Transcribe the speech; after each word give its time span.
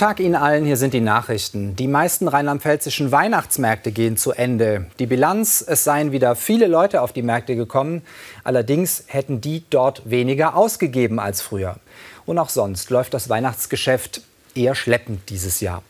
Tag 0.00 0.18
Ihnen 0.18 0.34
allen, 0.34 0.64
hier 0.64 0.78
sind 0.78 0.94
die 0.94 1.02
Nachrichten. 1.02 1.76
Die 1.76 1.86
meisten 1.86 2.26
rheinland-pfälzischen 2.26 3.12
Weihnachtsmärkte 3.12 3.92
gehen 3.92 4.16
zu 4.16 4.32
Ende. 4.32 4.86
Die 4.98 5.04
Bilanz, 5.04 5.62
es 5.68 5.84
seien 5.84 6.10
wieder 6.10 6.36
viele 6.36 6.68
Leute 6.68 7.02
auf 7.02 7.12
die 7.12 7.20
Märkte 7.20 7.54
gekommen. 7.54 8.00
Allerdings 8.42 9.04
hätten 9.08 9.42
die 9.42 9.62
dort 9.68 10.08
weniger 10.08 10.56
ausgegeben 10.56 11.20
als 11.20 11.42
früher. 11.42 11.76
Und 12.24 12.38
auch 12.38 12.48
sonst 12.48 12.88
läuft 12.88 13.12
das 13.12 13.28
Weihnachtsgeschäft 13.28 14.22
eher 14.54 14.74
schleppend 14.74 15.28
dieses 15.28 15.60
Jahr. 15.60 15.82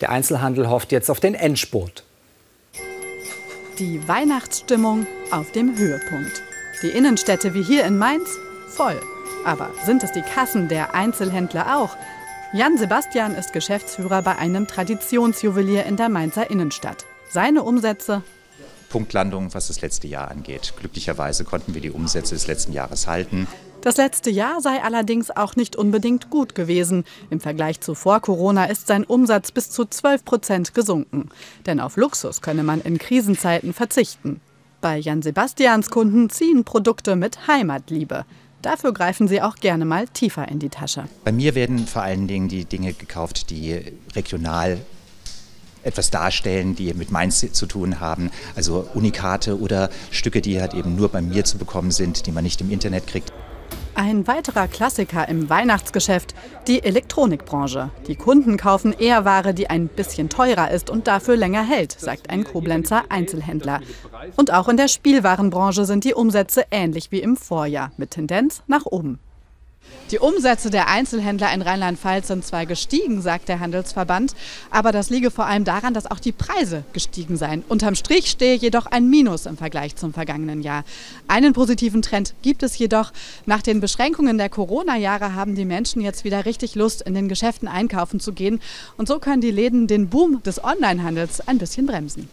Der 0.00 0.08
Einzelhandel 0.08 0.70
hofft 0.70 0.90
jetzt 0.90 1.10
auf 1.10 1.20
den 1.20 1.34
Endspurt. 1.34 2.04
Die 3.78 4.08
Weihnachtsstimmung 4.08 5.06
auf 5.30 5.52
dem 5.52 5.76
Höhepunkt. 5.76 6.42
Die 6.82 6.88
Innenstädte 6.88 7.52
wie 7.52 7.64
hier 7.64 7.84
in 7.84 7.98
Mainz 7.98 8.30
voll. 8.70 8.98
Aber 9.44 9.68
sind 9.84 10.02
es 10.04 10.12
die 10.12 10.22
Kassen 10.22 10.68
der 10.68 10.94
Einzelhändler 10.94 11.76
auch? 11.76 11.98
Jan 12.54 12.78
Sebastian 12.78 13.34
ist 13.34 13.52
Geschäftsführer 13.52 14.22
bei 14.22 14.36
einem 14.36 14.66
Traditionsjuwelier 14.66 15.84
in 15.84 15.96
der 15.96 16.08
Mainzer 16.08 16.50
Innenstadt. 16.50 17.04
Seine 17.28 17.62
Umsätze 17.62 18.22
Punktlandung, 18.88 19.52
was 19.52 19.68
das 19.68 19.82
letzte 19.82 20.06
Jahr 20.06 20.30
angeht. 20.30 20.72
Glücklicherweise 20.78 21.44
konnten 21.44 21.74
wir 21.74 21.82
die 21.82 21.90
Umsätze 21.90 22.34
des 22.34 22.46
letzten 22.46 22.72
Jahres 22.72 23.06
halten. 23.06 23.46
Das 23.82 23.98
letzte 23.98 24.30
Jahr 24.30 24.62
sei 24.62 24.82
allerdings 24.82 25.30
auch 25.30 25.56
nicht 25.56 25.76
unbedingt 25.76 26.30
gut 26.30 26.54
gewesen. 26.54 27.04
Im 27.28 27.38
Vergleich 27.38 27.82
zu 27.82 27.94
vor 27.94 28.20
Corona 28.20 28.64
ist 28.64 28.86
sein 28.86 29.04
Umsatz 29.04 29.52
bis 29.52 29.70
zu 29.70 29.84
12 29.84 30.24
Prozent 30.24 30.74
gesunken. 30.74 31.28
Denn 31.66 31.80
auf 31.80 31.98
Luxus 31.98 32.40
könne 32.40 32.62
man 32.62 32.80
in 32.80 32.96
Krisenzeiten 32.96 33.74
verzichten. 33.74 34.40
Bei 34.80 34.96
Jan 34.96 35.20
Sebastians 35.20 35.90
Kunden 35.90 36.30
ziehen 36.30 36.64
Produkte 36.64 37.14
mit 37.14 37.46
Heimatliebe. 37.46 38.24
Dafür 38.62 38.92
greifen 38.92 39.28
sie 39.28 39.40
auch 39.40 39.56
gerne 39.56 39.84
mal 39.84 40.08
tiefer 40.08 40.48
in 40.48 40.58
die 40.58 40.68
Tasche. 40.68 41.04
Bei 41.24 41.32
mir 41.32 41.54
werden 41.54 41.86
vor 41.86 42.02
allen 42.02 42.26
Dingen 42.26 42.48
die 42.48 42.64
Dinge 42.64 42.92
gekauft, 42.92 43.50
die 43.50 43.80
regional 44.16 44.78
etwas 45.84 46.10
darstellen, 46.10 46.74
die 46.74 46.92
mit 46.94 47.10
Mainz 47.10 47.46
zu 47.52 47.66
tun 47.66 48.00
haben. 48.00 48.30
Also 48.56 48.88
Unikate 48.94 49.60
oder 49.60 49.90
Stücke, 50.10 50.40
die 50.40 50.60
halt 50.60 50.74
eben 50.74 50.96
nur 50.96 51.08
bei 51.08 51.22
mir 51.22 51.44
zu 51.44 51.56
bekommen 51.56 51.92
sind, 51.92 52.26
die 52.26 52.32
man 52.32 52.44
nicht 52.44 52.60
im 52.60 52.70
Internet 52.70 53.06
kriegt. 53.06 53.32
Ein 53.98 54.28
weiterer 54.28 54.68
Klassiker 54.68 55.28
im 55.28 55.50
Weihnachtsgeschäft, 55.50 56.32
die 56.68 56.84
Elektronikbranche. 56.84 57.90
Die 58.06 58.14
Kunden 58.14 58.56
kaufen 58.56 58.92
eher 58.92 59.24
Ware, 59.24 59.54
die 59.54 59.70
ein 59.70 59.88
bisschen 59.88 60.28
teurer 60.28 60.70
ist 60.70 60.88
und 60.88 61.08
dafür 61.08 61.36
länger 61.36 61.64
hält, 61.64 61.98
sagt 61.98 62.30
ein 62.30 62.44
Koblenzer 62.44 63.02
Einzelhändler. 63.08 63.80
Und 64.36 64.52
auch 64.52 64.68
in 64.68 64.76
der 64.76 64.86
Spielwarenbranche 64.86 65.84
sind 65.84 66.04
die 66.04 66.14
Umsätze 66.14 66.62
ähnlich 66.70 67.10
wie 67.10 67.18
im 67.18 67.36
Vorjahr, 67.36 67.90
mit 67.96 68.12
Tendenz 68.12 68.62
nach 68.68 68.86
oben. 68.86 69.18
Die 70.10 70.18
Umsätze 70.18 70.70
der 70.70 70.88
Einzelhändler 70.88 71.52
in 71.52 71.60
Rheinland-Pfalz 71.60 72.28
sind 72.28 72.42
zwar 72.42 72.64
gestiegen, 72.64 73.20
sagt 73.20 73.50
der 73.50 73.60
Handelsverband, 73.60 74.34
aber 74.70 74.90
das 74.90 75.10
liege 75.10 75.30
vor 75.30 75.44
allem 75.44 75.64
daran, 75.64 75.92
dass 75.92 76.10
auch 76.10 76.18
die 76.18 76.32
Preise 76.32 76.84
gestiegen 76.94 77.36
seien. 77.36 77.62
Unterm 77.68 77.94
Strich 77.94 78.30
stehe 78.30 78.54
jedoch 78.54 78.86
ein 78.86 79.10
Minus 79.10 79.44
im 79.44 79.58
Vergleich 79.58 79.96
zum 79.96 80.14
vergangenen 80.14 80.62
Jahr. 80.62 80.84
Einen 81.26 81.52
positiven 81.52 82.00
Trend 82.00 82.32
gibt 82.40 82.62
es 82.62 82.78
jedoch. 82.78 83.12
Nach 83.44 83.60
den 83.60 83.80
Beschränkungen 83.80 84.38
der 84.38 84.48
Corona-Jahre 84.48 85.34
haben 85.34 85.54
die 85.54 85.66
Menschen 85.66 86.00
jetzt 86.00 86.24
wieder 86.24 86.46
richtig 86.46 86.74
Lust, 86.74 87.02
in 87.02 87.12
den 87.12 87.28
Geschäften 87.28 87.68
einkaufen 87.68 88.18
zu 88.18 88.32
gehen. 88.32 88.62
Und 88.96 89.08
so 89.08 89.18
können 89.18 89.42
die 89.42 89.50
Läden 89.50 89.88
den 89.88 90.08
Boom 90.08 90.42
des 90.42 90.64
Onlinehandels 90.64 91.46
ein 91.46 91.58
bisschen 91.58 91.84
bremsen. 91.84 92.30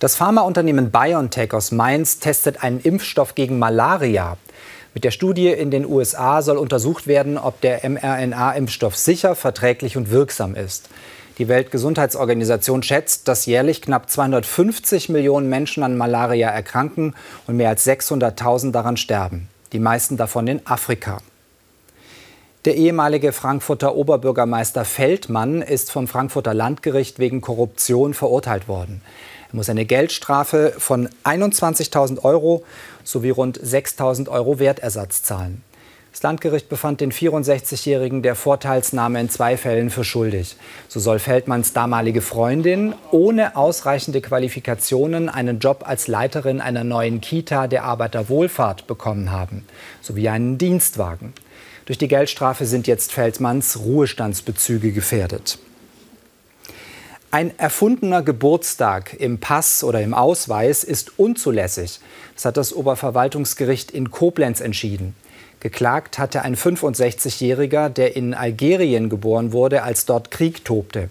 Das 0.00 0.16
Pharmaunternehmen 0.16 0.90
BioNTech 0.90 1.54
aus 1.54 1.70
Mainz 1.70 2.18
testet 2.18 2.64
einen 2.64 2.80
Impfstoff 2.80 3.34
gegen 3.36 3.60
Malaria. 3.60 4.36
Mit 4.96 5.04
der 5.04 5.10
Studie 5.10 5.48
in 5.48 5.70
den 5.70 5.84
USA 5.84 6.40
soll 6.40 6.56
untersucht 6.56 7.06
werden, 7.06 7.36
ob 7.36 7.60
der 7.60 7.86
mRNA-Impfstoff 7.86 8.96
sicher, 8.96 9.34
verträglich 9.34 9.98
und 9.98 10.10
wirksam 10.10 10.54
ist. 10.54 10.88
Die 11.36 11.48
Weltgesundheitsorganisation 11.48 12.82
schätzt, 12.82 13.28
dass 13.28 13.44
jährlich 13.44 13.82
knapp 13.82 14.08
250 14.08 15.10
Millionen 15.10 15.50
Menschen 15.50 15.82
an 15.82 15.98
Malaria 15.98 16.48
erkranken 16.48 17.14
und 17.46 17.58
mehr 17.58 17.68
als 17.68 17.86
600.000 17.86 18.70
daran 18.70 18.96
sterben. 18.96 19.48
Die 19.74 19.80
meisten 19.80 20.16
davon 20.16 20.46
in 20.46 20.66
Afrika. 20.66 21.18
Der 22.64 22.76
ehemalige 22.76 23.32
Frankfurter 23.32 23.96
Oberbürgermeister 23.96 24.86
Feldmann 24.86 25.60
ist 25.60 25.92
vom 25.92 26.08
Frankfurter 26.08 26.54
Landgericht 26.54 27.18
wegen 27.18 27.42
Korruption 27.42 28.14
verurteilt 28.14 28.66
worden. 28.66 29.02
Er 29.50 29.56
muss 29.56 29.68
eine 29.68 29.84
Geldstrafe 29.84 30.74
von 30.78 31.08
21.000 31.24 32.24
Euro 32.24 32.64
sowie 33.04 33.30
rund 33.30 33.58
6.000 33.60 34.28
Euro 34.28 34.58
Wertersatz 34.58 35.22
zahlen. 35.22 35.62
Das 36.16 36.22
Landgericht 36.22 36.70
befand 36.70 37.02
den 37.02 37.12
64-Jährigen 37.12 38.22
der 38.22 38.34
Vorteilsnahme 38.36 39.20
in 39.20 39.28
zwei 39.28 39.58
Fällen 39.58 39.90
für 39.90 40.02
schuldig. 40.02 40.56
So 40.88 40.98
soll 40.98 41.18
Feldmanns 41.18 41.74
damalige 41.74 42.22
Freundin 42.22 42.94
ohne 43.10 43.54
ausreichende 43.54 44.22
Qualifikationen 44.22 45.28
einen 45.28 45.58
Job 45.58 45.84
als 45.86 46.08
Leiterin 46.08 46.62
einer 46.62 46.84
neuen 46.84 47.20
Kita 47.20 47.66
der 47.66 47.84
Arbeiterwohlfahrt 47.84 48.86
bekommen 48.86 49.30
haben, 49.30 49.66
sowie 50.00 50.30
einen 50.30 50.56
Dienstwagen. 50.56 51.34
Durch 51.84 51.98
die 51.98 52.08
Geldstrafe 52.08 52.64
sind 52.64 52.86
jetzt 52.86 53.12
Feldmanns 53.12 53.78
Ruhestandsbezüge 53.80 54.92
gefährdet. 54.92 55.58
Ein 57.36 57.52
erfundener 57.58 58.22
Geburtstag 58.22 59.12
im 59.20 59.40
Pass 59.40 59.84
oder 59.84 60.00
im 60.00 60.14
Ausweis 60.14 60.82
ist 60.82 61.18
unzulässig. 61.18 62.00
Das 62.34 62.46
hat 62.46 62.56
das 62.56 62.72
Oberverwaltungsgericht 62.72 63.90
in 63.90 64.10
Koblenz 64.10 64.62
entschieden. 64.62 65.14
Geklagt 65.60 66.18
hatte 66.18 66.40
ein 66.40 66.56
65-Jähriger, 66.56 67.90
der 67.90 68.16
in 68.16 68.32
Algerien 68.32 69.10
geboren 69.10 69.52
wurde, 69.52 69.82
als 69.82 70.06
dort 70.06 70.30
Krieg 70.30 70.64
tobte. 70.64 71.10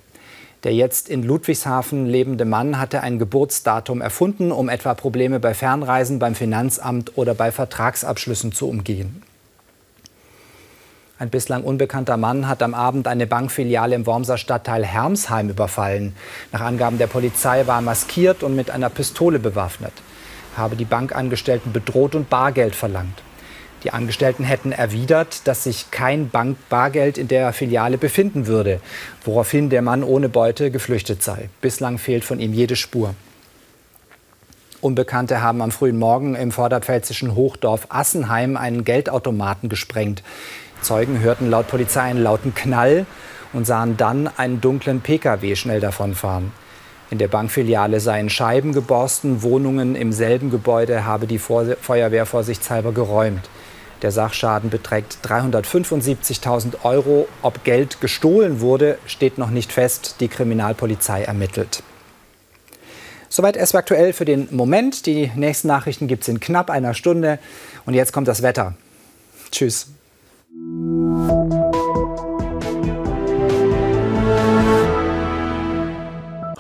Der 0.64 0.74
jetzt 0.74 1.10
in 1.10 1.22
Ludwigshafen 1.22 2.08
lebende 2.08 2.46
Mann 2.46 2.80
hatte 2.80 3.02
ein 3.02 3.20
Geburtsdatum 3.20 4.02
erfunden, 4.02 4.52
um 4.52 4.68
etwa 4.68 4.96
Probleme 4.96 5.40
bei 5.40 5.54
Fernreisen, 5.54 6.18
beim 6.18 6.34
Finanzamt 6.34 7.20
oder 7.20 7.36
bei 7.36 7.52
Vertragsabschlüssen 7.52 8.52
zu 8.52 8.68
umgehen. 8.68 9.22
Ein 11.26 11.32
bislang 11.32 11.64
unbekannter 11.64 12.18
Mann 12.18 12.48
hat 12.48 12.62
am 12.62 12.76
Abend 12.76 13.08
eine 13.08 13.26
Bankfiliale 13.26 13.96
im 13.96 14.06
Wormser 14.06 14.38
Stadtteil 14.38 14.86
Hermsheim 14.86 15.50
überfallen. 15.50 16.16
Nach 16.52 16.62
Angaben 16.62 17.00
der 17.00 17.08
Polizei 17.08 17.66
war 17.66 17.80
er 17.80 17.82
maskiert 17.82 18.44
und 18.44 18.56
mit 18.56 18.70
einer 18.70 18.92
Pistole 18.92 19.40
bewaffnet. 19.40 19.92
Er 20.56 20.62
habe 20.62 20.76
die 20.76 20.86
Bankangestellten 20.86 21.74
bedroht 21.74 22.14
und 22.14 22.30
Bargeld 22.30 22.76
verlangt. 22.76 23.24
Die 23.84 23.90
Angestellten 23.90 24.44
hätten 24.44 24.72
erwidert, 24.72 25.48
dass 25.48 25.64
sich 25.64 25.90
kein 25.90 26.30
Bankbargeld 26.30 27.18
in 27.18 27.28
der 27.28 27.54
Filiale 27.54 27.98
befinden 27.98 28.46
würde, 28.46 28.80
woraufhin 29.24 29.72
der 29.72 29.82
Mann 29.82 30.04
ohne 30.04 30.30
Beute 30.30 30.70
geflüchtet 30.70 31.24
sei. 31.24 31.50
Bislang 31.60 31.98
fehlt 31.98 32.24
von 32.24 32.40
ihm 32.40 32.54
jede 32.54 32.76
Spur. 32.76 33.16
Unbekannte 34.86 35.42
haben 35.42 35.64
am 35.64 35.72
frühen 35.72 35.98
Morgen 35.98 36.36
im 36.36 36.52
vorderpfälzischen 36.52 37.34
Hochdorf 37.34 37.88
Assenheim 37.90 38.56
einen 38.56 38.84
Geldautomaten 38.84 39.68
gesprengt. 39.68 40.22
Zeugen 40.86 41.20
hörten 41.20 41.50
laut 41.50 41.68
Polizei 41.68 42.02
einen 42.02 42.22
lauten 42.22 42.54
Knall 42.54 43.06
und 43.54 43.66
sahen 43.66 43.98
dann 43.98 44.30
einen 44.38 44.62
dunklen 44.62 45.02
Pkw 45.02 45.56
schnell 45.56 45.80
davonfahren. 45.80 46.52
In 47.10 47.18
der 47.18 47.28
Bankfiliale 47.28 48.00
seien 48.00 48.30
Scheiben 48.30 48.74
geborsten, 48.74 49.42
Wohnungen 49.42 49.96
im 49.96 50.12
selben 50.12 50.52
Gebäude 50.52 51.06
habe 51.06 51.28
die 51.28 51.40
Feuerwehr 51.40 52.26
vorsichtshalber 52.26 52.92
geräumt. 52.92 53.50
Der 54.02 54.12
Sachschaden 54.12 54.70
beträgt 54.70 55.20
375.000 55.24 56.84
Euro. 56.84 57.28
Ob 57.42 57.64
Geld 57.64 58.02
gestohlen 58.02 58.60
wurde, 58.60 58.98
steht 59.08 59.38
noch 59.38 59.50
nicht 59.50 59.72
fest. 59.72 60.18
Die 60.20 60.28
Kriminalpolizei 60.28 61.24
ermittelt. 61.24 61.82
Soweit 63.30 63.58
erst 63.58 63.76
aktuell 63.76 64.14
für 64.14 64.26
den 64.26 64.48
Moment. 64.52 65.06
Die 65.06 65.32
nächsten 65.36 65.68
Nachrichten 65.68 66.08
gibt 66.08 66.24
es 66.24 66.28
in 66.28 66.40
knapp 66.40 66.70
einer 66.70 66.94
Stunde. 66.94 67.40
Und 67.86 67.94
jetzt 67.94 68.14
kommt 68.14 68.28
das 68.28 68.42
Wetter. 68.42 68.76
Tschüss. 69.52 69.88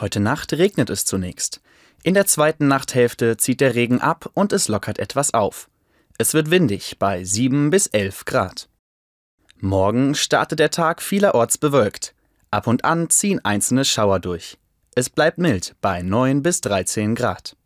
Heute 0.05 0.19
Nacht 0.19 0.53
regnet 0.53 0.91
es 0.91 1.03
zunächst. 1.05 1.61
In 2.03 2.13
der 2.13 2.27
zweiten 2.27 2.67
Nachthälfte 2.67 3.37
zieht 3.37 3.59
der 3.59 3.73
Regen 3.73 4.01
ab 4.01 4.29
und 4.35 4.53
es 4.53 4.67
lockert 4.67 4.99
etwas 4.99 5.33
auf. 5.33 5.67
Es 6.19 6.35
wird 6.35 6.51
windig 6.51 6.99
bei 6.99 7.23
7 7.23 7.71
bis 7.71 7.87
11 7.87 8.25
Grad. 8.25 8.69
Morgen 9.57 10.13
startet 10.13 10.59
der 10.59 10.69
Tag 10.69 11.01
vielerorts 11.01 11.57
bewölkt. 11.57 12.13
Ab 12.51 12.67
und 12.67 12.85
an 12.85 13.09
ziehen 13.09 13.43
einzelne 13.43 13.83
Schauer 13.83 14.19
durch. 14.19 14.59
Es 14.93 15.09
bleibt 15.09 15.39
mild 15.39 15.75
bei 15.81 16.03
9 16.03 16.43
bis 16.43 16.61
13 16.61 17.15
Grad. 17.15 17.57